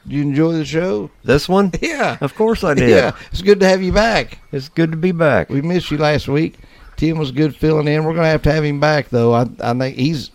[0.03, 1.09] Did you enjoy the show?
[1.23, 1.71] This one?
[1.81, 2.17] Yeah.
[2.21, 2.89] Of course I did.
[2.89, 4.39] Yeah, it's good to have you back.
[4.51, 5.49] It's good to be back.
[5.49, 6.57] We missed you last week.
[6.95, 8.03] Tim was good filling in.
[8.05, 9.33] We're gonna have to have him back though.
[9.33, 10.31] I I think he's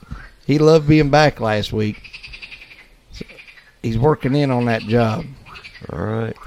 [0.47, 2.03] he loved being back last week.
[3.83, 5.25] He's working in on that job.
[5.91, 6.37] All right.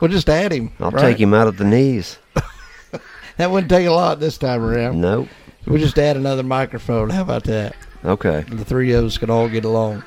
[0.00, 0.70] We'll just add him.
[0.80, 1.00] I'll right?
[1.00, 2.18] take him out at the knees.
[3.36, 5.00] That wouldn't take a lot this time around.
[5.00, 5.28] Nope.
[5.66, 7.10] We'll just add another microphone.
[7.10, 7.74] How about that?
[8.04, 8.42] Okay.
[8.48, 10.04] The three of us could all get along.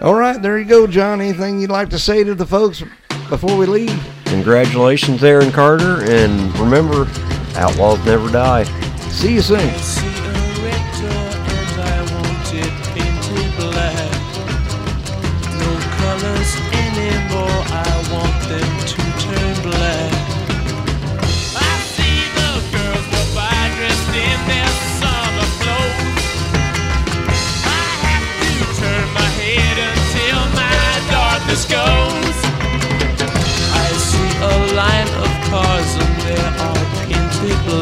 [0.00, 1.20] All right, there you go, John.
[1.20, 2.82] Anything you'd like to say to the folks
[3.28, 4.06] before we leave?
[4.26, 7.06] Congratulations, Aaron Carter, and remember,
[7.54, 8.64] outlaws never die.
[9.08, 10.25] See you soon.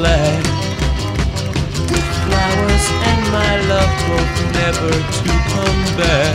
[0.03, 0.43] With
[2.27, 6.35] flowers and my love hope never to come back.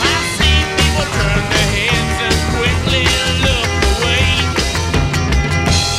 [0.00, 3.04] I see people turn their heads and quickly
[3.44, 4.24] look away.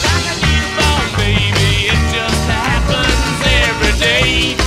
[0.01, 3.37] Like a newborn baby, it just happens
[3.69, 4.57] every day.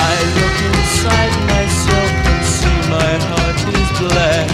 [0.00, 4.48] I look inside myself and see my heart is black.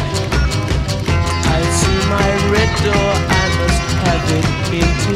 [1.55, 5.16] I see my red door, I must have it painted